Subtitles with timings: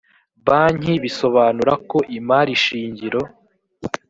[0.45, 3.21] banki bisobanura ko imari shingiro